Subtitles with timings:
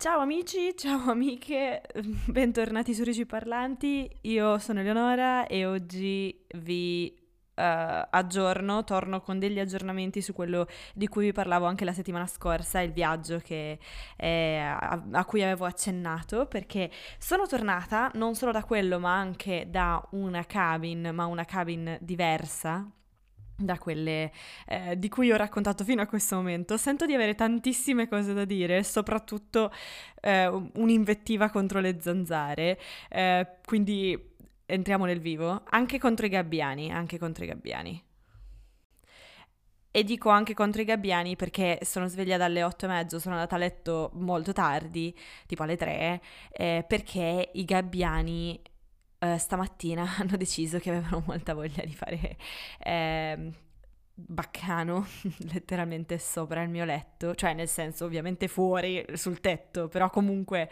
[0.00, 1.82] Ciao amici, ciao amiche,
[2.30, 4.08] bentornati su Rigi Parlanti.
[4.20, 7.62] Io sono Eleonora e oggi vi uh,
[8.08, 12.78] aggiorno, torno con degli aggiornamenti su quello di cui vi parlavo anche la settimana scorsa,
[12.78, 13.80] il viaggio che,
[14.16, 19.66] eh, a, a, cui avevo accennato, perché sono tornata non solo da quello, ma anche
[19.68, 22.88] da una cabin, ma una cabin diversa,
[23.58, 24.30] da quelle
[24.66, 26.76] eh, di cui ho raccontato fino a questo momento.
[26.76, 29.72] Sento di avere tantissime cose da dire, soprattutto
[30.20, 34.16] eh, un'invettiva contro le zanzare, eh, quindi
[34.64, 38.02] entriamo nel vivo, anche contro i gabbiani, anche contro i gabbiani.
[39.90, 43.56] E dico anche contro i gabbiani perché sono sveglia dalle otto e mezzo, sono andata
[43.56, 46.20] a letto molto tardi, tipo alle tre,
[46.52, 48.60] eh, perché i gabbiani
[49.18, 52.36] eh, stamattina hanno deciso che avevano molta voglia di fare
[52.78, 53.52] eh,
[54.14, 55.06] baccano
[55.52, 60.68] letteralmente sopra il mio letto, cioè nel senso ovviamente fuori sul tetto, però comunque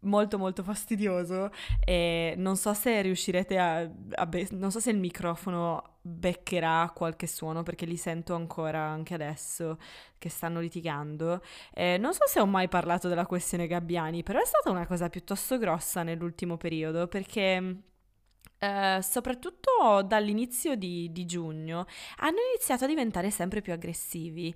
[0.00, 1.50] molto molto fastidioso
[1.84, 7.26] e non so se riuscirete a, a be- non so se il microfono beccherà qualche
[7.26, 9.78] suono perché li sento ancora anche adesso
[10.18, 11.42] che stanno litigando.
[11.74, 15.08] Eh, non so se ho mai parlato della questione Gabbiani, però è stata una cosa
[15.08, 17.76] piuttosto grossa nell'ultimo periodo perché
[18.58, 21.84] Uh, soprattutto dall'inizio di, di, giugno,
[22.16, 24.54] hanno iniziato a diventare sempre più aggressivi.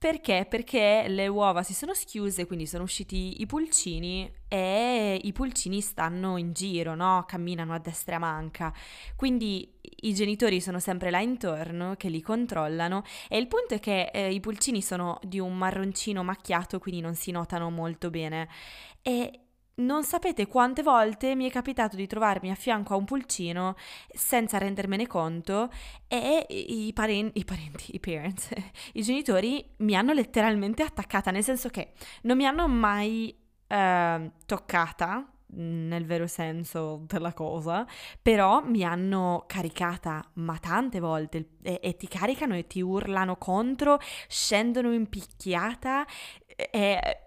[0.00, 0.46] Perché?
[0.48, 6.38] Perché le uova si sono schiuse, quindi sono usciti i pulcini e i pulcini stanno
[6.38, 7.24] in giro, no?
[7.26, 8.72] Camminano a destra e a manca.
[9.14, 14.10] Quindi i genitori sono sempre là intorno che li controllano e il punto è che
[14.10, 18.48] eh, i pulcini sono di un marroncino macchiato, quindi non si notano molto bene.
[19.02, 23.76] E non sapete quante volte mi è capitato di trovarmi a fianco a un pulcino
[24.12, 25.70] senza rendermene conto
[26.06, 28.50] e i, paren- i parenti, i parents,
[28.94, 33.34] i genitori mi hanno letteralmente attaccata, nel senso che non mi hanno mai
[33.66, 37.86] eh, toccata nel vero senso della cosa,
[38.20, 43.98] però mi hanno caricata ma tante volte e, e ti caricano e ti urlano contro,
[44.28, 46.06] scendono in picchiata
[46.70, 47.22] e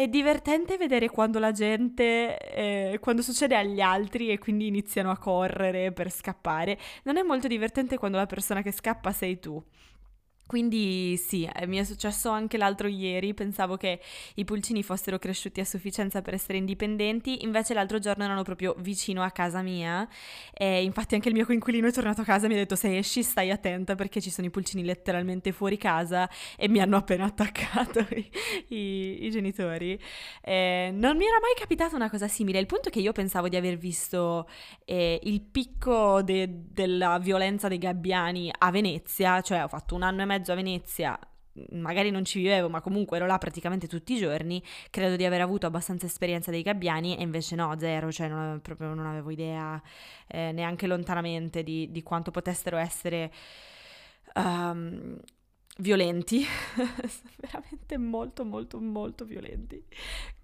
[0.00, 5.18] è divertente vedere quando la gente, eh, quando succede agli altri e quindi iniziano a
[5.18, 6.78] correre per scappare.
[7.02, 9.62] Non è molto divertente quando la persona che scappa sei tu.
[10.50, 14.00] Quindi sì, eh, mi è successo anche l'altro ieri, pensavo che
[14.34, 19.22] i pulcini fossero cresciuti a sufficienza per essere indipendenti, invece l'altro giorno erano proprio vicino
[19.22, 20.08] a casa mia
[20.52, 22.98] e infatti anche il mio coinquilino è tornato a casa e mi ha detto se
[22.98, 27.26] esci stai attenta perché ci sono i pulcini letteralmente fuori casa e mi hanno appena
[27.26, 28.28] attaccato i,
[28.74, 29.96] i, i genitori.
[30.42, 33.48] Eh, non mi era mai capitata una cosa simile, il punto è che io pensavo
[33.48, 34.48] di aver visto
[34.84, 40.22] eh, il picco de, della violenza dei gabbiani a Venezia, cioè ho fatto un anno
[40.22, 41.18] e mezzo mezzo a Venezia,
[41.72, 45.42] magari non ci vivevo, ma comunque ero là praticamente tutti i giorni, credo di aver
[45.42, 49.30] avuto abbastanza esperienza dei gabbiani e invece no, zero, cioè non avevo, proprio non avevo
[49.30, 49.80] idea
[50.26, 53.30] eh, neanche lontanamente di, di, quanto potessero essere
[54.34, 55.18] um,
[55.78, 56.42] violenti,
[57.36, 59.84] veramente molto molto molto violenti.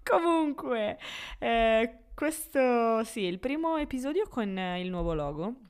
[0.03, 0.99] Comunque,
[1.39, 5.66] eh, questo sì, il primo episodio con il nuovo logo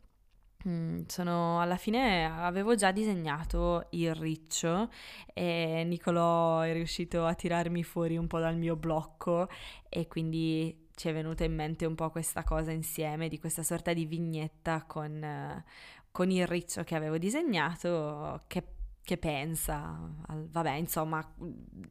[0.67, 4.89] Mm, sono alla fine avevo già disegnato il riccio
[5.33, 9.47] e Nicolò è riuscito a tirarmi fuori un po' dal mio blocco
[9.87, 13.93] e quindi ci è venuta in mente un po' questa cosa insieme di questa sorta
[13.93, 15.63] di vignetta con,
[16.11, 18.63] con il riccio che avevo disegnato che,
[19.03, 21.25] che pensa, vabbè insomma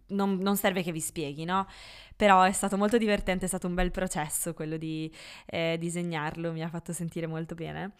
[0.08, 1.66] non, non, serve che vi spieghi no?
[2.14, 5.10] Però è stato molto divertente, è stato un bel processo quello di
[5.46, 7.94] eh, disegnarlo, mi ha fatto sentire molto bene.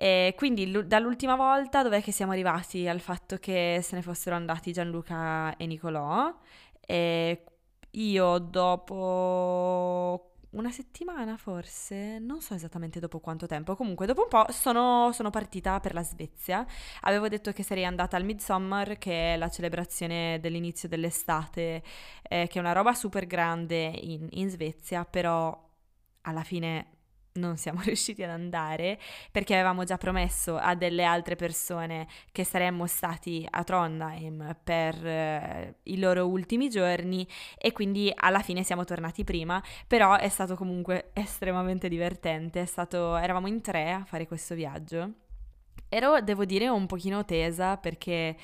[0.00, 4.36] E quindi l- dall'ultima volta dov'è che siamo arrivati al fatto che se ne fossero
[4.36, 6.32] andati Gianluca e Nicolò?
[6.80, 7.44] E
[7.90, 14.46] io dopo una settimana forse, non so esattamente dopo quanto tempo, comunque dopo un po'
[14.50, 16.64] sono, sono, partita per la Svezia,
[17.00, 21.82] avevo detto che sarei andata al Midsummer che è la celebrazione dell'inizio dell'estate,
[22.22, 25.66] eh, che è una roba super grande in, in Svezia, però
[26.22, 26.97] alla fine
[27.38, 28.98] non siamo riusciti ad andare
[29.30, 35.76] perché avevamo già promesso a delle altre persone che saremmo stati a Trondheim per eh,
[35.84, 37.26] i loro ultimi giorni
[37.56, 43.46] e quindi alla fine siamo tornati prima, però è stato comunque estremamente divertente, stato, eravamo
[43.46, 45.12] in tre a fare questo viaggio.
[45.88, 48.36] Ero, devo dire, un pochino tesa perché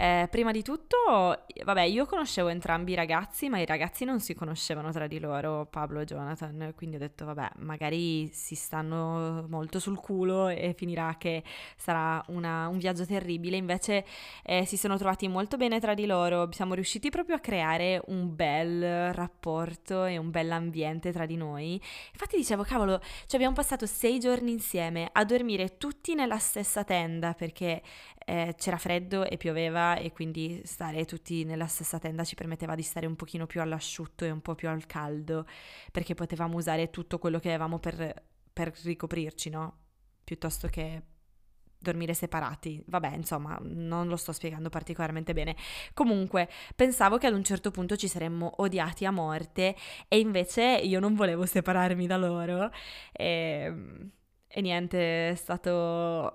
[0.00, 4.34] eh, prima di tutto vabbè, io conoscevo entrambi i ragazzi, ma i ragazzi non si
[4.34, 9.78] conoscevano tra di loro, Pablo e Jonathan, quindi ho detto, vabbè, magari si stanno molto
[9.78, 11.42] sul culo e finirà che
[11.76, 13.56] sarà una, un viaggio terribile.
[13.56, 14.04] Invece
[14.42, 18.34] eh, si sono trovati molto bene tra di loro, siamo riusciti proprio a creare un
[18.34, 21.80] bel rapporto e un bell'ambiente tra di noi.
[22.12, 27.34] Infatti dicevo, cavolo, ci abbiamo passato sei giorni insieme a dormire tutti nella stessa tenda
[27.34, 27.82] perché
[28.24, 32.82] eh, c'era freddo e pioveva e quindi stare tutti nella stessa tenda ci permetteva di
[32.82, 35.46] stare un pochino più all'asciutto e un po' più al caldo
[35.92, 39.78] perché potevamo usare tutto quello che avevamo per, per ricoprirci, no?
[40.24, 41.02] Piuttosto che
[41.80, 42.82] dormire separati.
[42.86, 45.56] Vabbè, insomma, non lo sto spiegando particolarmente bene.
[45.94, 49.74] Comunque, pensavo che ad un certo punto ci saremmo odiati a morte
[50.06, 52.70] e invece io non volevo separarmi da loro.
[53.12, 54.10] E, ehm,
[54.52, 56.32] e niente, è stato...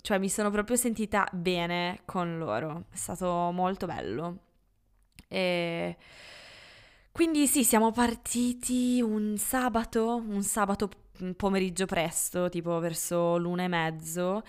[0.00, 2.84] cioè mi sono proprio sentita bene con loro.
[2.90, 4.38] È stato molto bello.
[5.28, 5.96] E...
[7.10, 10.90] Quindi sì, siamo partiti un sabato, un sabato
[11.34, 14.42] pomeriggio presto, tipo verso l'una e mezzo,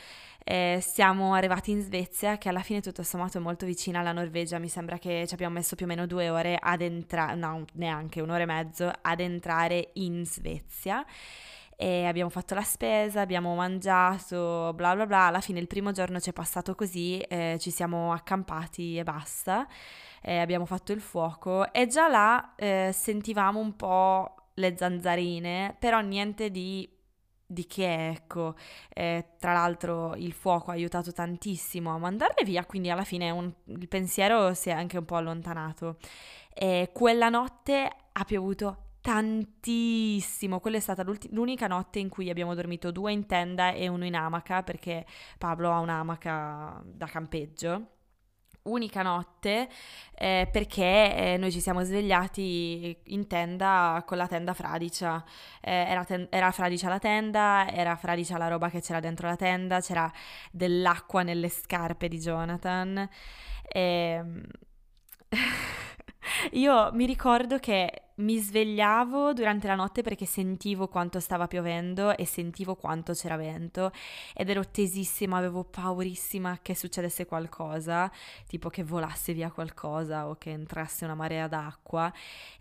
[0.43, 4.59] eh, siamo arrivati in Svezia, che alla fine tutto sommato è molto vicina alla Norvegia.
[4.59, 8.21] Mi sembra che ci abbiamo messo più o meno due ore ad entrare, no, neanche
[8.21, 11.05] un'ora e mezzo ad entrare in Svezia.
[11.79, 15.25] E abbiamo fatto la spesa, abbiamo mangiato, bla bla bla.
[15.27, 19.67] Alla fine il primo giorno ci è passato così, eh, ci siamo accampati e basta.
[20.23, 25.99] Eh, abbiamo fatto il fuoco e già là eh, sentivamo un po' le zanzarine, però
[26.01, 26.89] niente di
[27.49, 28.55] di che ecco,
[28.89, 33.49] eh, tra l'altro il fuoco ha aiutato tantissimo a mandarle via, quindi alla fine un,
[33.67, 35.97] il pensiero si è anche un po' allontanato.
[36.53, 42.91] E quella notte ha piovuto tantissimo, quella è stata l'unica notte in cui abbiamo dormito
[42.91, 45.05] due in tenda e uno in amaca, perché
[45.37, 47.91] Pablo ha un'amaca da campeggio
[48.63, 49.69] unica notte
[50.13, 55.23] eh, perché eh, noi ci siamo svegliati in tenda con la tenda fradicia.
[55.61, 59.37] Eh, era, ten- era, fradicia la tenda, era fradicia la roba che c'era dentro la
[59.37, 60.11] tenda, c'era
[60.51, 63.09] dell'acqua nelle scarpe di Jonathan.
[63.69, 63.79] E...
[63.79, 64.43] Ehm,
[66.51, 72.25] io mi ricordo che mi svegliavo durante la notte perché sentivo quanto stava piovendo e
[72.25, 73.91] sentivo quanto c'era vento
[74.33, 78.11] ed ero tesissima, avevo paurissima che succedesse qualcosa,
[78.47, 82.11] tipo che volasse via qualcosa o che entrasse una marea d'acqua.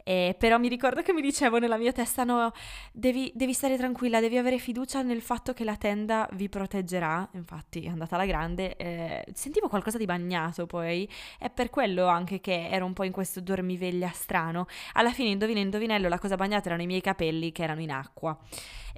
[0.09, 2.53] E, però mi ricordo che mi dicevo nella mia testa: no,
[2.93, 7.29] devi, devi stare tranquilla, devi avere fiducia nel fatto che la tenda vi proteggerà.
[7.33, 8.77] Infatti, è andata alla grande.
[8.77, 13.11] Eh, sentivo qualcosa di bagnato poi, è per quello anche che ero un po' in
[13.11, 14.67] questo dormiveglia strano.
[14.93, 18.39] Alla fine, indovina, indovinello, la cosa bagnata erano i miei capelli che erano in acqua.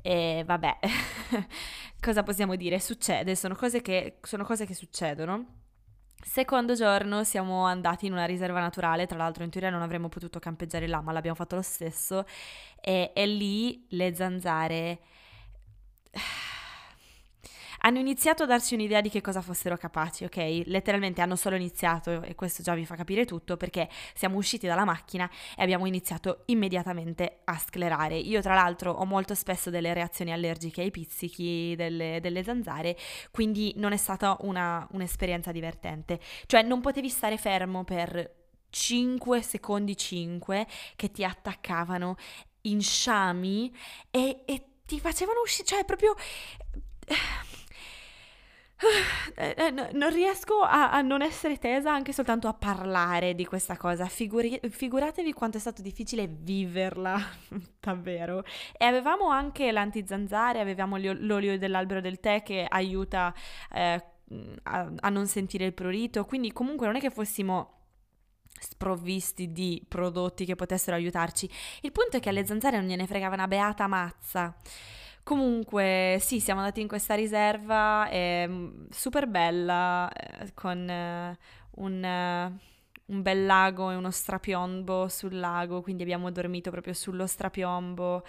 [0.03, 0.79] E vabbè,
[2.01, 2.79] cosa possiamo dire?
[2.81, 5.57] Succede, sono cose che, sono cose che succedono.
[6.21, 10.39] Secondo giorno siamo andati in una riserva naturale, tra l'altro in teoria non avremmo potuto
[10.41, 12.25] campeggiare là, ma l'abbiamo fatto lo stesso,
[12.81, 14.99] e, e lì le zanzare
[17.89, 20.63] hanno iniziato a darci un'idea di che cosa fossero capaci, ok?
[20.67, 24.85] Letteralmente hanno solo iniziato, e questo già vi fa capire tutto, perché siamo usciti dalla
[24.85, 28.17] macchina e abbiamo iniziato immediatamente a sclerare.
[28.19, 32.95] Io tra l'altro ho molto spesso delle reazioni allergiche ai pizzichi delle, delle zanzare,
[33.31, 36.21] quindi non è stata una, un'esperienza divertente.
[36.45, 38.37] Cioè non potevi stare fermo per
[38.69, 42.17] 5 secondi 5 che ti attaccavano
[42.63, 43.75] in sciami
[44.11, 46.15] e, e ti facevano uscire, cioè proprio
[49.93, 54.07] non riesco a, a, non essere tesa anche soltanto a parlare di questa cosa.
[54.07, 57.21] Figuri- figuratevi quanto è stato difficile viverla,
[57.81, 58.45] davvero.
[58.77, 63.35] E avevamo anche l'antizanzare, avevamo l'olio dell'albero del tè che aiuta
[63.73, 64.05] eh,
[64.63, 66.25] a, a non sentire il prurito.
[66.25, 67.75] Quindi, comunque, non è che fossimo
[68.61, 71.51] sprovvisti di prodotti che potessero aiutarci.
[71.81, 74.55] Il punto è che alle zanzare non gliene fregava una beata mazza.
[75.29, 78.49] Comunque, sì, siamo andati in questa riserva, è
[78.89, 81.37] super bella, eh, con eh,
[81.73, 82.59] un, eh,
[83.09, 88.25] un, bel lago e uno strapiombo sul lago, quindi abbiamo dormito proprio sullo strapiombo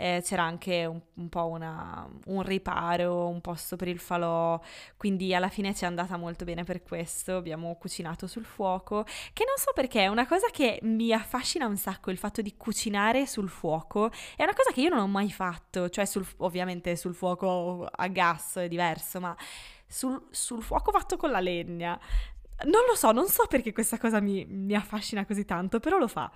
[0.00, 4.58] eh, c'era anche un, un po' una, un riparo, un posto per il falò,
[4.96, 9.44] quindi alla fine ci è andata molto bene per questo, abbiamo cucinato sul fuoco, che
[9.44, 13.26] non so perché è una cosa che mi affascina un sacco, il fatto di cucinare
[13.26, 17.14] sul fuoco, è una cosa che io non ho mai fatto, cioè sul, ovviamente sul
[17.14, 19.36] fuoco a gas è diverso, ma
[19.86, 21.98] sul, sul fuoco fatto con la legna.
[22.66, 26.08] Non lo so, non so perché questa cosa mi, mi affascina così tanto, però lo
[26.08, 26.30] fa.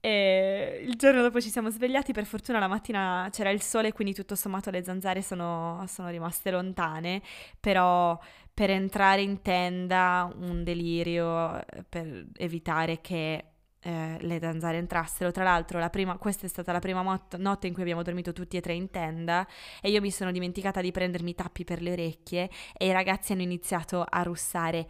[0.00, 4.12] E il giorno dopo ci siamo svegliati, per fortuna la mattina c'era il sole, quindi
[4.14, 7.22] tutto sommato le zanzare sono, sono rimaste lontane,
[7.58, 8.18] però
[8.52, 13.44] per entrare in tenda un delirio eh, per evitare che
[13.80, 15.30] eh, le zanzare entrassero.
[15.30, 18.32] Tra l'altro, la prima, questa è stata la prima mot- notte in cui abbiamo dormito
[18.32, 19.46] tutti e tre in tenda
[19.80, 23.32] e io mi sono dimenticata di prendermi i tappi per le orecchie e i ragazzi
[23.32, 24.86] hanno iniziato a russare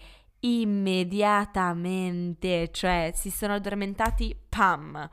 [0.62, 5.08] immediatamente, cioè si sono addormentati, pam!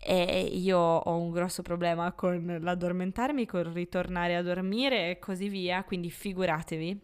[0.00, 5.82] E io ho un grosso problema con l'addormentarmi, con ritornare a dormire e così via,
[5.84, 7.00] quindi figuratevi.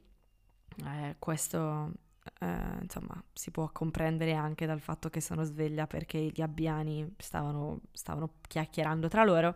[0.87, 1.93] Eh, questo
[2.41, 7.81] eh, insomma si può comprendere anche dal fatto che sono sveglia perché i gabbiani stavano,
[7.93, 9.55] stavano chiacchierando tra loro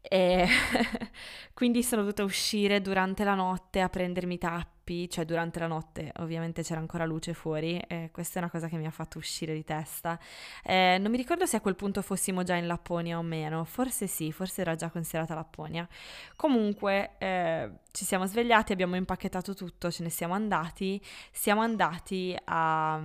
[0.00, 0.48] e
[1.54, 4.72] quindi sono dovuta uscire durante la notte a prendermi tappi,
[5.08, 8.76] cioè durante la notte ovviamente c'era ancora luce fuori e questa è una cosa che
[8.76, 10.18] mi ha fatto uscire di testa.
[10.64, 14.06] Eh, non mi ricordo se a quel punto fossimo già in Lapponia o meno, forse
[14.06, 15.88] sì, forse era già considerata Lapponia.
[16.36, 23.00] Comunque eh, ci siamo svegliati, abbiamo impacchettato tutto, ce ne siamo andati, siamo andati a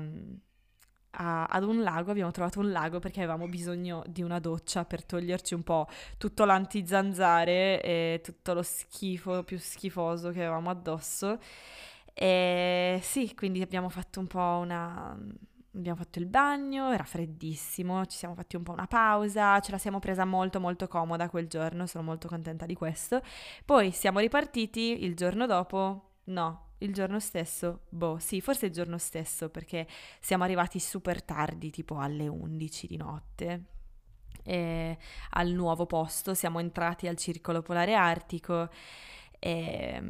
[1.12, 5.04] a, ad un lago, abbiamo trovato un lago perché avevamo bisogno di una doccia per
[5.06, 5.88] toglierci un po'
[6.18, 11.40] tutto l'antizanzare e tutto lo schifo più schifoso che avevamo addosso.
[12.14, 15.18] E sì, quindi abbiamo fatto un po' una...
[15.76, 19.78] Abbiamo fatto il bagno, era freddissimo, ci siamo fatti un po' una pausa, ce la
[19.78, 23.22] siamo presa molto molto comoda quel giorno, sono molto contenta di questo.
[23.64, 28.98] Poi siamo ripartiti il giorno dopo, no, il giorno stesso, boh, sì, forse il giorno
[28.98, 29.88] stesso perché
[30.20, 33.64] siamo arrivati super tardi, tipo alle 11 di notte.
[34.44, 34.98] E
[35.32, 38.70] al nuovo posto siamo entrati al circolo polare artico
[39.40, 40.02] e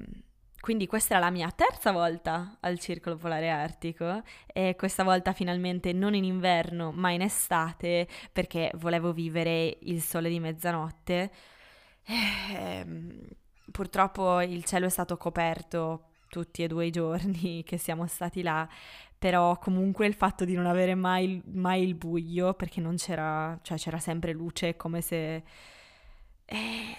[0.59, 5.93] quindi questa era la mia terza volta al circolo polare artico e questa volta finalmente
[5.93, 11.31] non in inverno ma in estate perché volevo vivere il sole di mezzanotte.
[12.03, 12.13] E,
[12.53, 13.27] ehm,
[13.71, 18.67] purtroppo il cielo è stato coperto tutti e due i giorni che siamo stati là,
[19.17, 23.77] però comunque il fatto di non avere mai, mai il buio, perché non c'era, cioè
[23.77, 25.43] c'era sempre luce, come se...
[26.45, 26.97] Eh,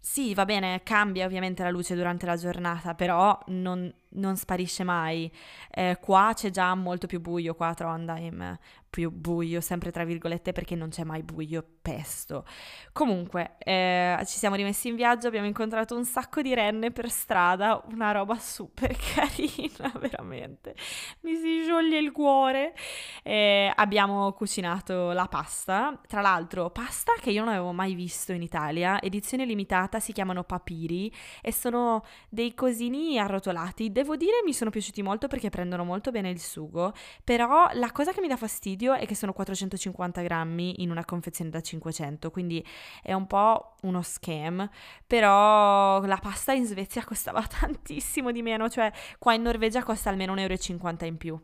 [0.00, 5.30] sì, va bene, cambia ovviamente la luce durante la giornata, però non, non sparisce mai.
[5.70, 10.52] Eh, qua c'è già molto più buio, qua a Trondheim, più buio, sempre tra virgolette,
[10.52, 12.44] perché non c'è mai buio pesto.
[12.92, 17.82] Comunque, eh, ci siamo rimessi in viaggio, abbiamo incontrato un sacco di renne per strada,
[17.92, 20.74] una roba super carina, veramente.
[21.20, 22.74] Mi si scioglie il cuore.
[23.22, 28.42] Eh, abbiamo cucinato la pasta, tra l'altro pasta che io non avevo mai visto in
[28.42, 31.12] Italia, edizione limitata, si chiamano papiri
[31.42, 36.30] e sono dei cosini arrotolati Devo dire mi sono piaciuti molto perché prendono molto bene
[36.30, 36.92] il sugo,
[37.24, 41.50] però la cosa che mi dà fastidio è che sono 450 grammi in una confezione
[41.50, 42.64] da 500, quindi
[43.02, 44.70] è un po' uno scam,
[45.04, 50.32] però la pasta in Svezia costava tantissimo di meno, cioè qua in Norvegia costa almeno
[50.32, 51.40] 1,50 euro in più.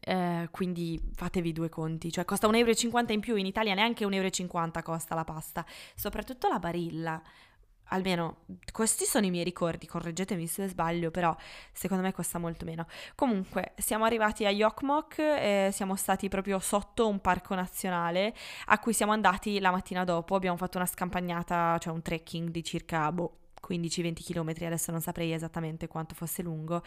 [0.00, 4.50] Eh, quindi fatevi due conti, cioè costa 1,50 euro in più, in Italia neanche 1,50
[4.56, 7.22] euro costa la pasta, soprattutto la barilla,
[7.90, 8.38] almeno
[8.72, 11.34] questi sono i miei ricordi, correggetemi se sbaglio, però
[11.72, 12.86] secondo me costa molto meno.
[13.14, 18.34] Comunque, siamo arrivati a Yokmok e siamo stati proprio sotto un parco nazionale
[18.66, 22.64] a cui siamo andati la mattina dopo, abbiamo fatto una scampagnata, cioè un trekking di
[22.64, 26.82] circa boh, 15-20 km, adesso non saprei esattamente quanto fosse lungo,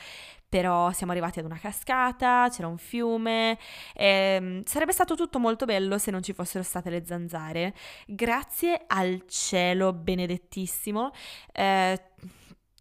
[0.48, 3.58] però siamo arrivati ad una cascata, c'era un fiume,
[3.94, 7.74] e, sarebbe stato tutto molto bello se non ci fossero state le zanzare.
[8.06, 11.12] Grazie al cielo benedettissimo.
[11.52, 12.02] Eh,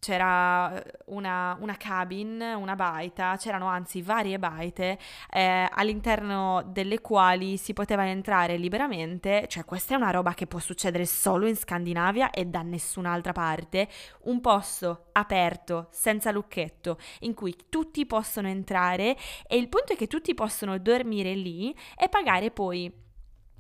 [0.03, 4.99] c'era eh, una, una, cabin, una baita, c'erano anzi varie baite
[5.31, 10.59] eh, all'interno delle quali si poteva entrare liberamente, cioè questa è una roba che può
[10.59, 13.89] succedere solo in Scandinavia e da nessun'altra parte,
[14.23, 19.17] un posto aperto, senza lucchetto, in cui tutti possono entrare
[19.47, 22.93] e il punto è che tutti possono dormire lì e pagare poi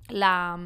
[0.08, 0.58] la,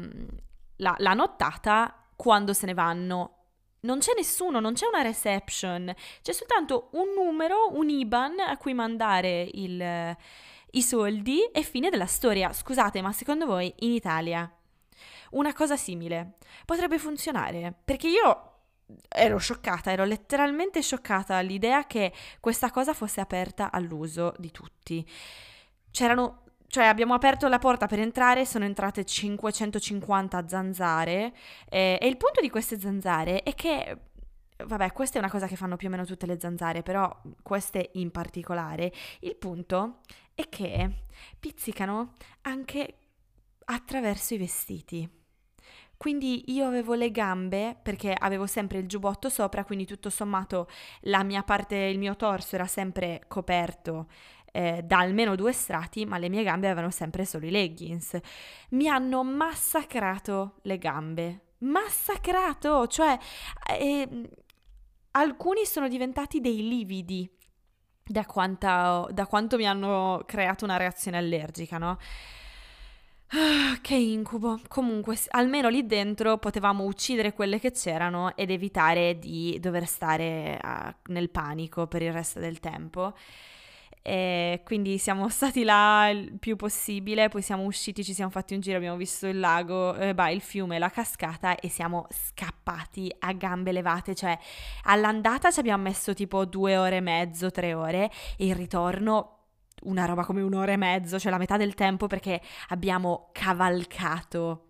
[0.77, 3.36] la, la nottata quando se ne vanno
[3.81, 8.73] non c'è nessuno, non c'è una reception, c'è soltanto un numero, un IBAN a cui
[8.73, 10.17] mandare il,
[10.71, 12.51] i soldi e fine della storia.
[12.51, 14.51] Scusate, ma secondo voi in Italia
[15.31, 17.73] una cosa simile potrebbe funzionare?
[17.83, 18.51] Perché io
[19.09, 25.07] ero scioccata, ero letteralmente scioccata all'idea che questa cosa fosse aperta all'uso di tutti.
[25.91, 31.33] C'erano cioè abbiamo aperto la porta per entrare, sono entrate 550 zanzare
[31.69, 33.97] eh, e il punto di queste zanzare è che,
[34.65, 37.91] vabbè, questa è una cosa che fanno più o meno tutte le zanzare, però queste
[37.93, 39.99] in particolare, il punto
[40.35, 41.03] è che
[41.39, 42.95] pizzicano anche
[43.65, 45.09] attraverso i vestiti.
[45.97, 50.69] Quindi io avevo le gambe perché avevo sempre il giubbotto sopra, quindi tutto sommato
[51.01, 54.05] la mia parte, il mio torso era sempre coperto
[54.57, 58.17] eh, da almeno due strati, ma le mie gambe avevano sempre solo i leggings.
[58.69, 63.15] Mi hanno massacrato le gambe, massacrato, cioè
[63.79, 64.29] eh,
[65.11, 67.29] alcuni sono diventati dei lividi
[68.03, 71.99] da, quanta, da quanto mi hanno creato una reazione allergica, no?
[73.29, 74.59] Ah, che incubo.
[74.67, 81.11] Comunque, almeno lì dentro potevamo uccidere quelle che c'erano ed evitare di dover stare uh,
[81.11, 83.13] nel panico per il resto del tempo.
[84.07, 88.61] E quindi siamo stati là il più possibile, poi siamo usciti, ci siamo fatti un
[88.61, 93.33] giro, abbiamo visto il lago, eh, bah, il fiume, la cascata e siamo scappati a
[93.33, 94.39] gambe levate, cioè
[94.83, 99.33] all'andata ci abbiamo messo tipo due ore e mezzo, tre ore e il ritorno
[99.83, 104.67] una roba come un'ora e mezzo, cioè la metà del tempo perché abbiamo cavalcato.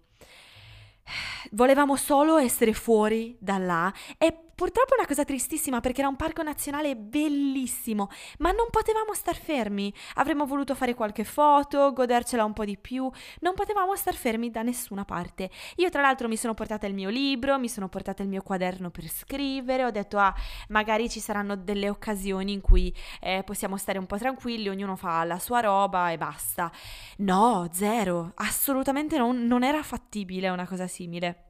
[1.52, 6.16] Volevamo solo essere fuori da là e Purtroppo è una cosa tristissima perché era un
[6.16, 8.10] parco nazionale bellissimo,
[8.40, 9.94] ma non potevamo star fermi.
[10.16, 13.08] Avremmo voluto fare qualche foto, godercela un po' di più,
[13.42, 15.52] non potevamo star fermi da nessuna parte.
[15.76, 18.90] Io tra l'altro mi sono portata il mio libro, mi sono portata il mio quaderno
[18.90, 20.34] per scrivere, ho detto ah,
[20.70, 25.24] magari ci saranno delle occasioni in cui eh, possiamo stare un po' tranquilli, ognuno fa
[25.24, 26.72] la sua roba e basta.
[27.18, 31.47] No, zero, assolutamente non, non era fattibile una cosa simile.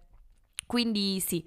[0.67, 1.43] Quindi sì,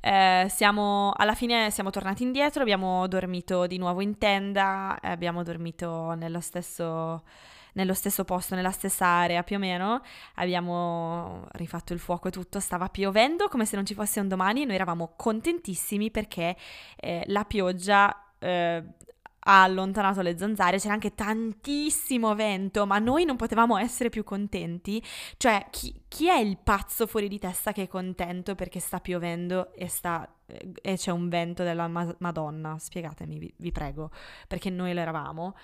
[0.00, 6.12] eh, siamo, alla fine siamo tornati indietro, abbiamo dormito di nuovo in tenda, abbiamo dormito
[6.12, 7.24] nello stesso,
[7.72, 10.02] nello stesso posto, nella stessa area più o meno,
[10.36, 14.62] abbiamo rifatto il fuoco e tutto, stava piovendo come se non ci fosse un domani
[14.62, 16.56] e noi eravamo contentissimi perché
[16.96, 18.24] eh, la pioggia...
[18.38, 18.84] Eh,
[19.40, 25.02] ha allontanato le zanzare, c'era anche tantissimo vento, ma noi non potevamo essere più contenti.
[25.36, 29.72] Cioè, chi, chi è il pazzo fuori di testa che è contento perché sta piovendo
[29.72, 30.28] e, sta,
[30.82, 32.76] e c'è un vento della ma- Madonna?
[32.78, 34.10] Spiegatemi, vi, vi, prego,
[34.46, 35.56] perché noi lo eravamo.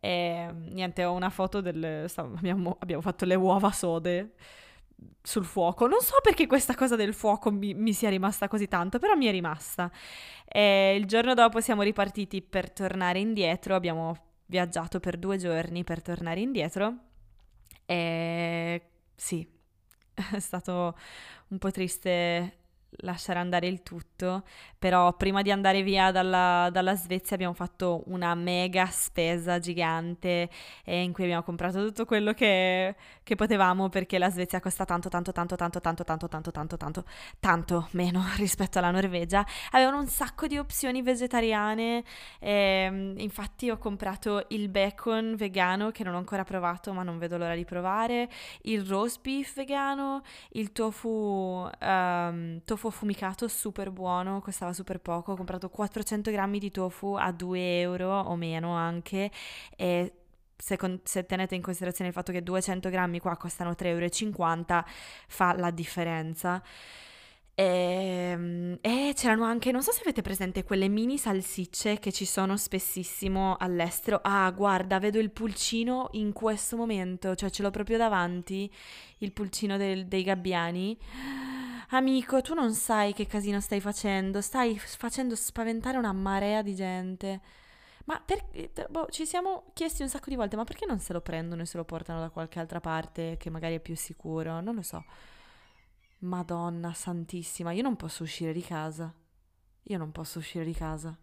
[0.00, 2.10] E, niente, ho una foto del...
[2.16, 4.34] Abbiamo, abbiamo fatto le uova sode
[5.22, 5.86] sul fuoco.
[5.86, 9.26] Non so perché questa cosa del fuoco mi, mi sia rimasta così tanto, però mi
[9.26, 9.90] è rimasta.
[10.44, 14.16] E il giorno dopo siamo ripartiti per tornare indietro, abbiamo
[14.46, 16.94] viaggiato per due giorni per tornare indietro.
[17.86, 18.82] E
[19.14, 19.46] sì,
[20.14, 20.96] è stato
[21.48, 22.61] un po' triste
[22.98, 24.44] lasciare andare il tutto,
[24.78, 30.48] però prima di andare via dalla, dalla, Svezia abbiamo fatto una mega spesa gigante
[30.84, 35.32] in cui abbiamo comprato tutto quello che, che, potevamo perché la Svezia costa tanto tanto
[35.32, 37.04] tanto tanto tanto tanto tanto tanto tanto
[37.40, 39.44] tanto meno rispetto alla Norvegia.
[39.70, 42.04] Avevano un sacco di opzioni vegetariane,
[42.38, 47.38] e, infatti ho comprato il bacon vegano che non ho ancora provato ma non vedo
[47.38, 48.28] l'ora di provare,
[48.62, 55.32] il roast beef vegano, il tofu, um, tofu tofu affumicato super buono, costava super poco,
[55.32, 59.30] ho comprato 400 grammi di tofu a 2 euro o meno anche
[59.76, 60.12] e
[60.56, 64.84] se, con, se, tenete in considerazione il fatto che 200 grammi qua costano 3,50 euro,
[65.28, 66.62] fa la differenza.
[67.54, 72.24] E, ehm, e, c'erano anche, non so se avete presente quelle mini salsicce che ci
[72.24, 74.20] sono spessissimo all'estero.
[74.22, 78.70] Ah, guarda, vedo il pulcino in questo momento, cioè ce l'ho proprio davanti,
[79.18, 80.96] il pulcino del, dei gabbiani.
[81.94, 87.42] Amico, tu non sai che casino stai facendo, stai facendo spaventare una marea di gente.
[88.06, 91.20] Ma perché, boh, ci siamo chiesti un sacco di volte, ma perché non se lo
[91.20, 94.62] prendono e se lo portano da qualche altra parte che magari è più sicuro?
[94.62, 95.04] Non lo so.
[96.20, 99.14] Madonna santissima, io non posso uscire di casa.
[99.82, 101.14] Io non posso uscire di casa.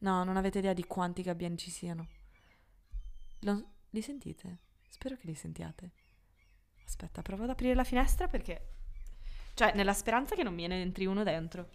[0.00, 2.08] No, non avete idea di quanti gabbiani ci siano.
[3.40, 4.58] Lo, li sentite?
[4.86, 5.92] Spero che li sentiate.
[6.84, 8.76] Aspetta, provo ad aprire la finestra perché
[9.58, 11.68] cioè, nella speranza che non me ne entri uno dentro.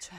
[0.00, 0.16] Cioè...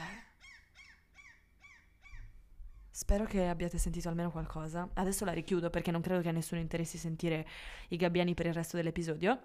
[2.90, 4.86] Spero che abbiate sentito almeno qualcosa.
[4.92, 7.48] Adesso la richiudo perché non credo che a nessuno interessi sentire
[7.88, 9.40] i gabbiani per il resto dell'episodio.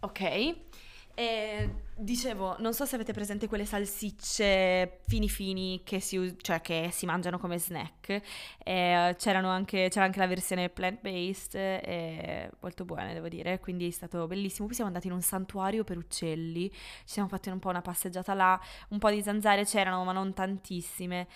[0.00, 0.69] Ok.
[1.14, 6.88] E dicevo, non so se avete presente quelle salsicce fini fini che si, cioè che
[6.92, 8.22] si mangiano come snack.
[8.64, 14.66] Eh, anche, c'era anche la versione plant-based, molto buone devo dire, quindi è stato bellissimo.
[14.66, 18.32] Poi siamo andati in un santuario per uccelli, ci siamo fatti un po' una passeggiata
[18.34, 21.26] là, un po' di zanzare c'erano ma non tantissime.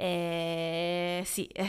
[0.00, 1.66] E sì, eh,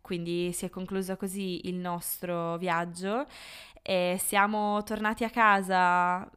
[0.00, 3.26] quindi si è concluso così il nostro viaggio
[3.88, 6.28] e siamo tornati a casa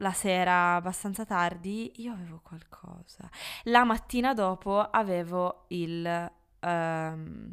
[0.00, 3.26] la sera abbastanza tardi, io avevo qualcosa.
[3.64, 7.52] La mattina dopo avevo il, um,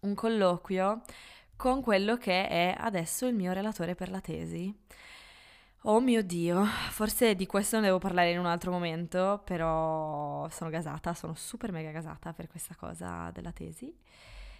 [0.00, 1.00] un colloquio
[1.56, 4.70] con quello che è adesso il mio relatore per la tesi.
[5.84, 10.68] Oh mio Dio, forse di questo ne devo parlare in un altro momento, però sono
[10.68, 13.96] gasata, sono super mega gasata per questa cosa della tesi.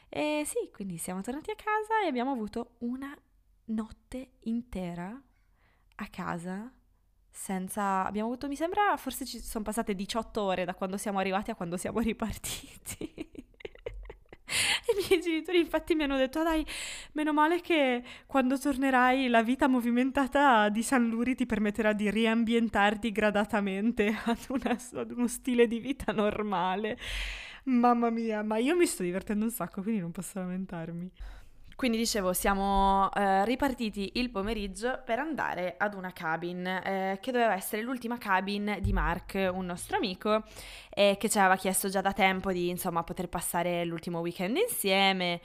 [0.08, 3.14] E sì, quindi siamo tornati a casa e abbiamo avuto una
[3.70, 5.20] notte intera
[5.96, 6.72] a casa
[7.30, 8.04] senza...
[8.06, 11.54] Abbiamo avuto, mi sembra, forse ci sono passate 18 ore da quando siamo arrivati a
[11.54, 13.28] quando siamo ripartiti.
[14.50, 16.66] I miei genitori infatti mi hanno detto, ah, dai,
[17.12, 23.12] meno male che quando tornerai la vita movimentata di San Luri ti permetterà di riambientarti
[23.12, 26.98] gradatamente ad, una, ad uno stile di vita normale.
[27.64, 31.12] Mamma mia, ma io mi sto divertendo un sacco, quindi non posso lamentarmi.
[31.80, 37.54] Quindi dicevo, siamo eh, ripartiti il pomeriggio per andare ad una cabin, eh, che doveva
[37.54, 40.42] essere l'ultima cabin di Mark, un nostro amico,
[40.90, 45.40] eh, che ci aveva chiesto già da tempo di insomma poter passare l'ultimo weekend insieme.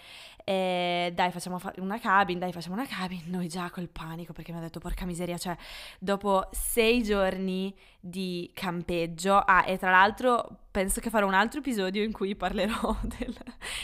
[0.48, 3.24] E dai, facciamo una cabin, dai, facciamo una cabin.
[3.26, 5.58] Noi già col panico perché mi ha detto, porca miseria, cioè,
[5.98, 9.38] dopo sei giorni di campeggio.
[9.40, 13.36] Ah, e tra l'altro penso che farò un altro episodio in cui parlerò del,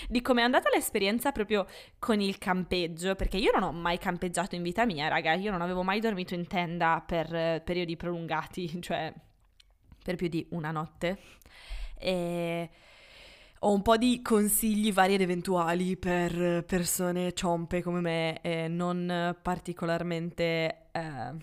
[0.08, 1.65] di com'è andata l'esperienza proprio
[1.97, 5.62] con il campeggio, perché io non ho mai campeggiato in vita mia, raga, io non
[5.62, 9.12] avevo mai dormito in tenda per eh, periodi prolungati, cioè
[10.04, 11.17] per più di una notte.
[11.97, 12.69] E
[13.63, 19.36] ho un po' di consigli vari ed eventuali per persone ciompe come me e non
[19.39, 21.36] particolarmente eh,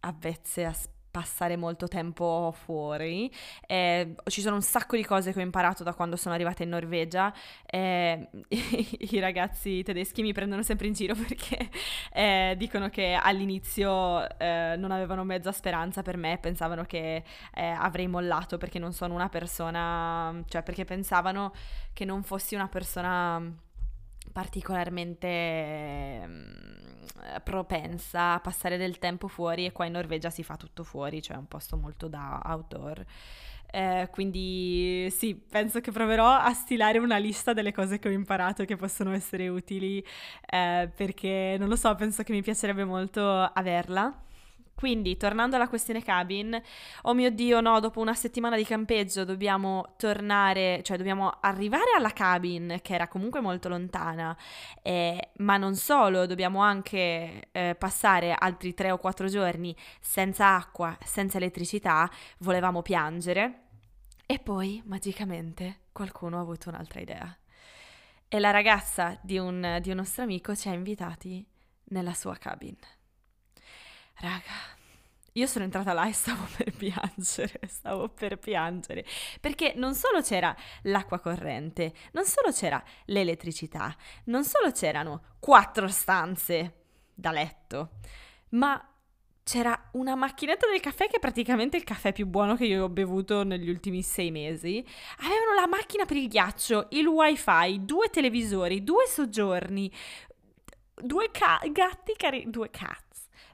[0.00, 0.72] avvezze a
[1.16, 3.32] passare molto tempo fuori.
[3.66, 6.68] Eh, ci sono un sacco di cose che ho imparato da quando sono arrivata in
[6.68, 7.32] Norvegia.
[7.64, 11.70] Eh, I ragazzi tedeschi mi prendono sempre in giro perché
[12.12, 17.24] eh, dicono che all'inizio eh, non avevano mezza speranza per me, pensavano che
[17.54, 21.54] eh, avrei mollato perché non sono una persona, cioè perché pensavano
[21.94, 23.64] che non fossi una persona
[24.36, 30.84] particolarmente mm, propensa a passare del tempo fuori e qua in Norvegia si fa tutto
[30.84, 33.02] fuori, cioè è un posto molto da outdoor.
[33.72, 38.66] Eh, quindi sì, penso che proverò a stilare una lista delle cose che ho imparato
[38.66, 40.04] che possono essere utili
[40.50, 44.25] eh, perché non lo so, penso che mi piacerebbe molto averla.
[44.76, 46.60] Quindi, tornando alla questione cabin,
[47.02, 52.12] oh mio Dio, no, dopo una settimana di campeggio dobbiamo tornare, cioè dobbiamo arrivare alla
[52.12, 54.36] cabin, che era comunque molto lontana,
[54.82, 60.94] eh, ma non solo, dobbiamo anche eh, passare altri tre o quattro giorni senza acqua,
[61.02, 62.10] senza elettricità,
[62.40, 63.62] volevamo piangere.
[64.26, 67.34] E poi, magicamente, qualcuno ha avuto un'altra idea.
[68.28, 71.42] E la ragazza di un, di un nostro amico ci ha invitati
[71.84, 72.76] nella sua cabin.
[74.18, 74.76] Raga,
[75.32, 79.04] io sono entrata là e stavo per piangere, stavo per piangere,
[79.40, 86.84] perché non solo c'era l'acqua corrente, non solo c'era l'elettricità, non solo c'erano quattro stanze
[87.12, 87.90] da letto,
[88.50, 88.82] ma
[89.42, 92.88] c'era una macchinetta del caffè che è praticamente il caffè più buono che io ho
[92.88, 94.84] bevuto negli ultimi sei mesi.
[95.18, 99.92] Avevano la macchina per il ghiaccio, il wifi, due televisori, due soggiorni,
[100.94, 103.05] due ca- gatti carini, due cazzi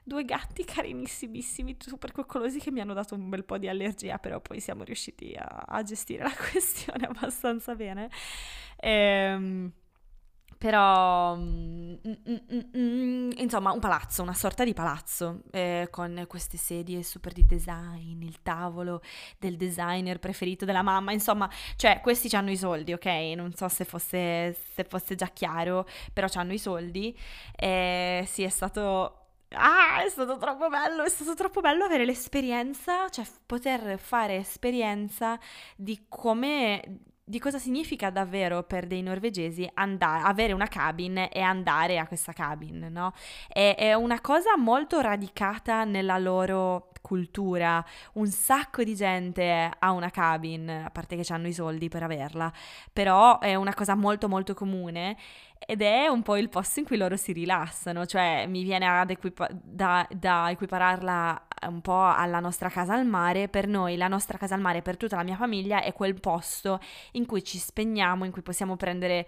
[0.03, 4.39] due gatti carinissimissimi, super coccolosi che mi hanno dato un bel po' di allergia, però
[4.41, 8.09] poi siamo riusciti a, a gestire la questione abbastanza bene.
[8.77, 9.71] Ehm,
[10.57, 16.55] però, mm, mm, mm, mm, insomma, un palazzo, una sorta di palazzo, eh, con queste
[16.57, 19.01] sedie super di design, il tavolo
[19.37, 23.05] del designer preferito della mamma, insomma, cioè, questi hanno i soldi, ok?
[23.35, 27.17] Non so se fosse, se fosse già chiaro, però hanno i soldi.
[27.57, 29.22] Eh, sì, è stato
[29.55, 35.39] Ah, è stato troppo bello, è stato troppo bello avere l'esperienza, cioè poter fare esperienza
[35.75, 36.81] di come
[37.25, 42.33] di cosa significa davvero per dei norvegesi andare, avere una cabin e andare a questa
[42.33, 43.13] cabin, no?
[43.47, 50.09] È, è una cosa molto radicata nella loro cultura, un sacco di gente ha una
[50.09, 52.51] cabin, a parte che hanno i soldi per averla,
[52.91, 55.17] però è una cosa molto molto comune
[55.65, 59.49] ed è un po' il posto in cui loro si rilassano, cioè mi viene equipa-
[59.51, 64.55] da, da, equipararla un po' alla nostra casa al mare, per noi la nostra casa
[64.55, 66.79] al mare, per tutta la mia famiglia, è quel posto
[67.11, 69.27] in cui ci spegniamo, in cui possiamo prendere,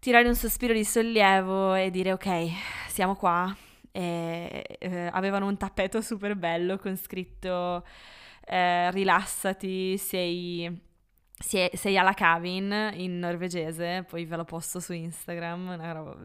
[0.00, 2.48] tirare un sospiro di sollievo e dire ok,
[2.88, 3.54] siamo qua.
[3.92, 7.84] E, eh, avevano un tappeto super bello con scritto
[8.46, 10.85] eh, rilassati, sei
[11.38, 16.16] sei alla cabin in norvegese, poi ve lo posto su Instagram, roba,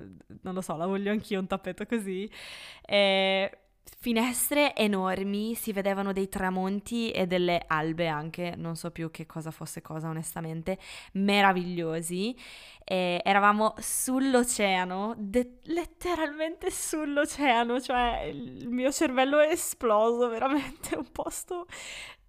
[0.42, 2.30] non lo so, la voglio anch'io un tappeto così.
[2.82, 3.58] E
[4.00, 9.52] finestre enormi, si vedevano dei tramonti e delle albe anche, non so più che cosa
[9.52, 10.80] fosse cosa onestamente,
[11.14, 12.36] meravigliosi.
[12.84, 21.68] E eravamo sull'oceano, de- letteralmente sull'oceano, cioè il mio cervello è esploso, veramente un posto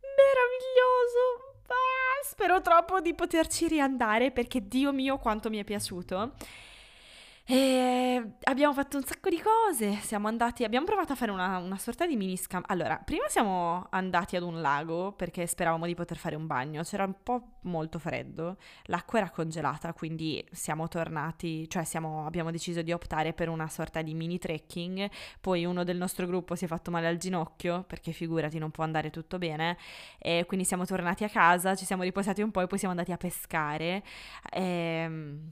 [0.00, 1.50] meraviglioso.
[1.68, 6.32] Ah, spero troppo di poterci riandare perché Dio mio quanto mi è piaciuto.
[7.44, 11.76] E abbiamo fatto un sacco di cose, siamo andati, abbiamo provato a fare una, una
[11.76, 12.62] sorta di mini scam.
[12.66, 17.04] Allora, prima siamo andati ad un lago perché speravamo di poter fare un bagno, c'era
[17.04, 22.92] un po' molto freddo, l'acqua era congelata, quindi siamo tornati, cioè siamo, abbiamo deciso di
[22.92, 26.92] optare per una sorta di mini trekking, poi uno del nostro gruppo si è fatto
[26.92, 29.76] male al ginocchio, perché figurati non può andare tutto bene,
[30.18, 33.10] e quindi siamo tornati a casa, ci siamo riposati un po' e poi siamo andati
[33.12, 34.04] a pescare.
[34.52, 35.50] E ehm,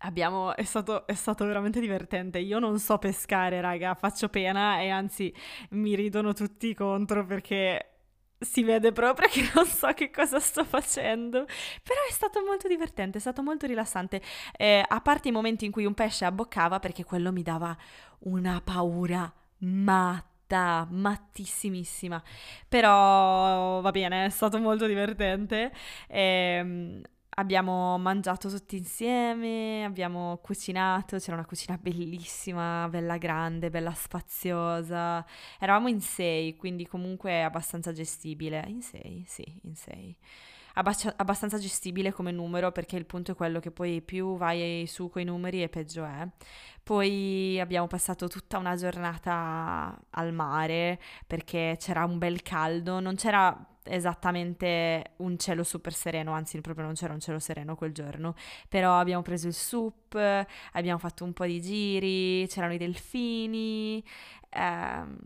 [0.00, 2.38] Abbiamo, è stato, è stato veramente divertente.
[2.38, 5.34] Io non so pescare, raga, faccio pena e anzi
[5.70, 7.92] mi ridono tutti contro perché
[8.38, 11.44] si vede proprio che non so che cosa sto facendo.
[11.82, 14.20] Però è stato molto divertente, è stato molto rilassante.
[14.56, 17.76] Eh, a parte i momenti in cui un pesce abboccava, perché quello mi dava
[18.20, 22.22] una paura matta mattissimissima.
[22.68, 25.72] Però va bene, è stato molto divertente.
[26.06, 27.00] E,
[27.38, 35.22] Abbiamo mangiato tutti insieme, abbiamo cucinato, c'era una cucina bellissima, bella grande, bella spaziosa.
[35.58, 38.64] Eravamo in sei, quindi comunque abbastanza gestibile.
[38.68, 39.22] In sei?
[39.26, 40.16] Sì, in sei.
[40.74, 45.10] Abbascia- abbastanza gestibile come numero perché il punto è quello che poi più vai su
[45.10, 46.26] coi numeri e peggio è.
[46.82, 53.54] Poi abbiamo passato tutta una giornata al mare perché c'era un bel caldo, non c'era
[53.86, 58.34] esattamente un cielo super sereno, anzi proprio non c'era un cielo sereno quel giorno,
[58.68, 60.14] però abbiamo preso il sup,
[60.72, 64.02] abbiamo fatto un po' di giri, c'erano i delfini,
[64.50, 65.16] ehm,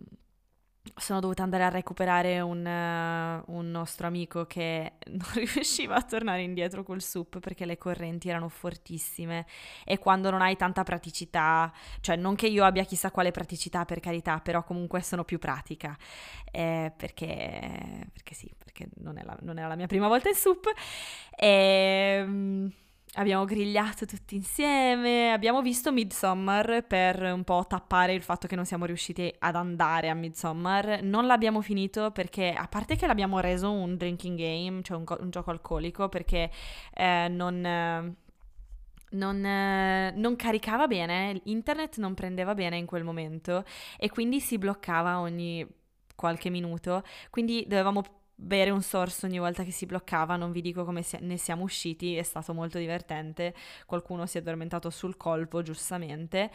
[0.96, 6.42] sono dovuta andare a recuperare un, uh, un, nostro amico che non riusciva a tornare
[6.42, 9.46] indietro col sup perché le correnti erano fortissime.
[9.84, 14.00] E quando non hai tanta praticità, cioè non che io abbia chissà quale praticità per
[14.00, 15.96] carità, però comunque sono più pratica.
[16.50, 20.66] Eh, perché, perché sì, perché non, la, non, era la mia prima volta in sup.
[21.36, 22.70] E...
[23.14, 28.64] Abbiamo grigliato tutti insieme, abbiamo visto Midsommar per un po' tappare il fatto che non
[28.64, 31.02] siamo riusciti ad andare a Midsommar.
[31.02, 35.30] Non l'abbiamo finito perché, a parte che l'abbiamo reso un drinking game, cioè un, un
[35.30, 36.50] gioco alcolico, perché
[36.94, 37.64] eh, non...
[37.64, 38.14] Eh,
[39.12, 43.64] non, eh, non, caricava bene, internet non prendeva bene in quel momento
[43.98, 45.66] e quindi si bloccava ogni
[46.14, 50.84] qualche minuto, quindi dovevamo bere un sorso ogni volta che si bloccava, non vi dico
[50.84, 53.54] come ne siamo usciti, è stato molto divertente,
[53.86, 56.50] qualcuno si è addormentato sul colpo, giustamente.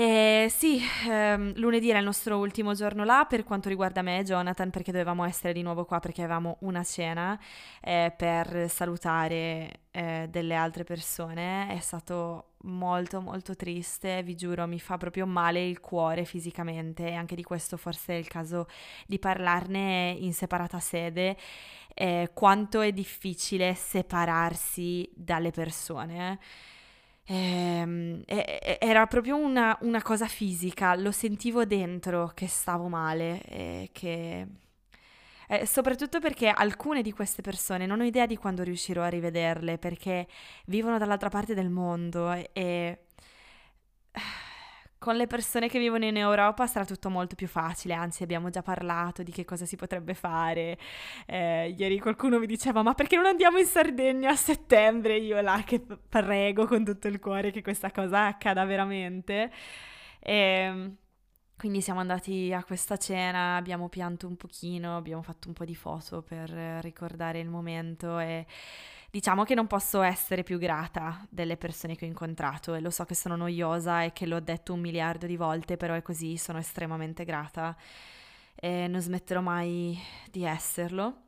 [0.00, 4.22] E sì, ehm, lunedì era il nostro ultimo giorno là per quanto riguarda me e
[4.22, 7.36] Jonathan, perché dovevamo essere di nuovo qua perché avevamo una cena
[7.80, 11.74] eh, per salutare eh, delle altre persone.
[11.74, 17.14] È stato molto molto triste, vi giuro, mi fa proprio male il cuore fisicamente e
[17.14, 18.68] anche di questo forse è il caso
[19.04, 21.36] di parlarne in separata sede,
[21.92, 26.38] eh, quanto è difficile separarsi dalle persone.
[27.30, 28.24] Eh,
[28.80, 34.46] era proprio una, una, cosa fisica, lo sentivo dentro che stavo male, e che
[35.48, 39.78] eh, soprattutto perché alcune di queste persone non ho idea di quando riuscirò a rivederle
[39.78, 40.26] perché
[40.66, 42.98] vivono dall'altra parte del mondo e, e
[45.08, 48.60] con le persone che vivono in Europa sarà tutto molto più facile, anzi abbiamo già
[48.60, 50.78] parlato di che cosa si potrebbe fare.
[51.24, 55.16] Eh, ieri qualcuno mi diceva ma perché non andiamo in Sardegna a settembre?
[55.16, 59.50] Io là che prego con tutto il cuore che questa cosa accada veramente.
[60.20, 60.96] E, ehm,
[61.56, 65.74] quindi siamo andati a questa cena, abbiamo pianto un pochino, abbiamo fatto un po' di
[65.74, 66.50] foto per
[66.82, 68.44] ricordare il momento e
[69.10, 73.04] diciamo che non posso essere più grata delle persone che ho incontrato e lo so
[73.04, 76.58] che sono noiosa e che l'ho detto un miliardo di volte, però è così, sono
[76.58, 77.76] estremamente grata
[78.54, 79.98] e non smetterò mai
[80.30, 81.22] di esserlo.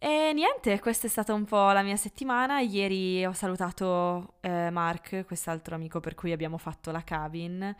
[0.00, 2.60] E niente, questa è stata un po' la mia settimana.
[2.60, 7.74] Ieri ho salutato eh, Mark, quest'altro amico per cui abbiamo fatto la cabin.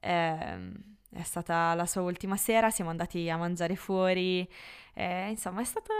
[0.00, 0.72] Eh,
[1.12, 4.48] è stata la sua ultima sera, siamo andati a mangiare fuori,
[4.94, 5.92] eh, insomma è stato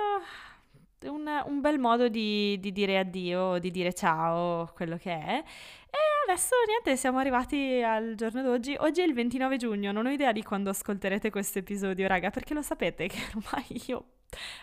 [1.04, 5.42] un, un bel modo di, di, dire addio, di dire ciao, quello che è.
[5.90, 8.76] E adesso niente, siamo arrivati al giorno d'oggi.
[8.78, 12.54] Oggi è il 29 giugno, non ho idea di quando ascolterete questo episodio, raga, perché
[12.54, 14.04] lo sapete che ormai io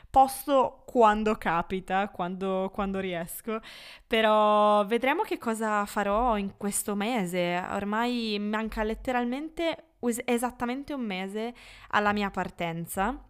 [0.09, 3.59] posto quando capita, quando, quando riesco,
[4.05, 7.63] però vedremo che cosa farò in questo mese.
[7.71, 9.85] Ormai manca letteralmente
[10.25, 11.53] esattamente un mese
[11.89, 13.21] alla mia partenza.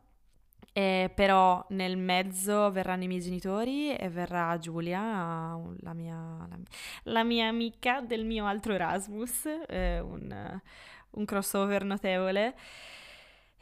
[0.77, 6.15] Eh, però nel mezzo verranno i miei genitori e verrà Giulia, la mia,
[6.47, 6.57] la,
[7.05, 10.61] la mia amica del mio altro Erasmus, eh, un,
[11.09, 12.53] un crossover notevole.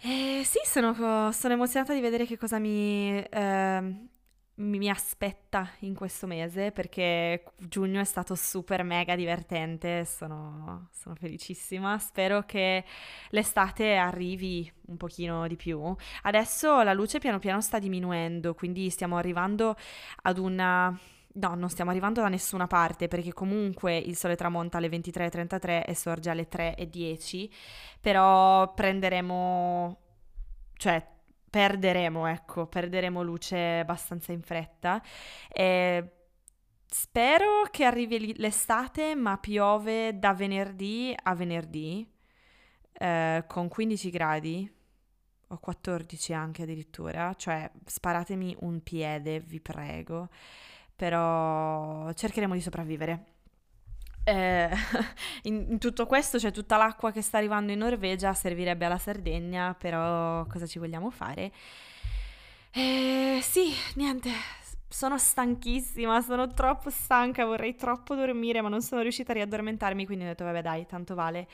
[0.01, 4.07] Eh, sì, sono, sono, emozionata di vedere che cosa mi, eh,
[4.55, 11.97] mi, aspetta in questo mese perché giugno è stato super mega divertente, sono, sono, felicissima.
[11.99, 12.83] Spero che
[13.29, 15.93] l'estate arrivi un pochino di più.
[16.23, 19.75] Adesso la luce piano piano sta diminuendo, quindi stiamo arrivando
[20.23, 20.97] ad una
[21.37, 25.93] No, non stiamo arrivando da nessuna parte perché comunque il sole tramonta alle 23.33 e
[25.93, 27.49] sorge alle 3.10,
[27.99, 29.99] però prenderemo,
[30.77, 31.05] cioè
[31.55, 35.01] perderemo, ecco, perderemo luce abbastanza in fretta.
[35.47, 36.11] E
[36.85, 42.05] spero che arrivi l'estate, ma piove da venerdì a venerdì
[42.91, 44.69] eh, con 15 gradi
[45.47, 50.27] o 14 anche addirittura, cioè sparatemi un piede, vi prego
[50.95, 53.34] però cercheremo di sopravvivere.
[54.27, 54.69] Eh,
[55.43, 59.75] in, in, tutto questo c'è tutta l'acqua che sta arrivando in Norvegia, servirebbe alla Sardegna,
[59.77, 61.51] però cosa ci vogliamo fare?
[62.71, 64.29] Eh, sì, niente,
[64.89, 70.25] sono stanchissima, sono troppo stanca, vorrei troppo dormire, ma non sono riuscita a riaddormentarmi, quindi
[70.25, 71.47] ho detto, vabbè dai, tanto vale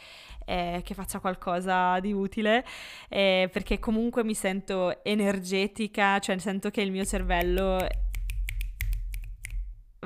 [0.46, 2.66] eh, che faccia qualcosa di utile,
[3.10, 7.86] eh, perché comunque mi sento energetica, cioè sento che il mio cervello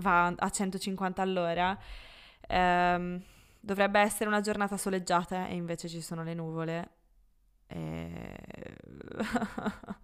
[0.01, 1.77] va a 150 all'ora.
[2.49, 3.21] Um,
[3.59, 6.89] dovrebbe essere una giornata soleggiata e invece ci sono le nuvole.
[7.67, 8.35] E...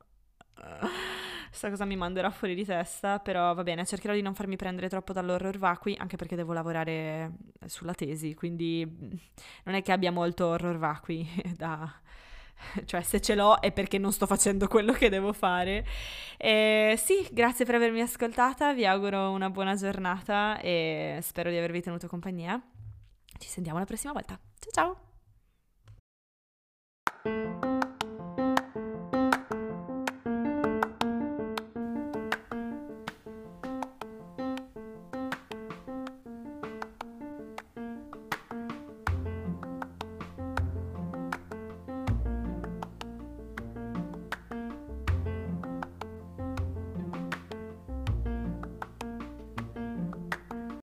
[1.51, 4.87] Questa cosa mi manderà fuori di testa, però va bene, cercherò di non farmi prendere
[4.87, 7.33] troppo dall'horror vacui, anche perché devo lavorare
[7.65, 8.85] sulla tesi, quindi
[9.65, 11.27] non è che abbia molto horror vacui
[11.57, 11.91] da,
[12.85, 15.85] cioè se ce l'ho è perché non sto facendo quello che devo fare.
[16.37, 21.81] Eh, sì, grazie per avermi ascoltata, vi auguro una buona giornata e spero di avervi
[21.81, 22.61] tenuto compagnia.
[23.37, 24.39] Ci sentiamo la prossima volta.
[24.59, 24.97] Ciao
[27.23, 27.70] ciao!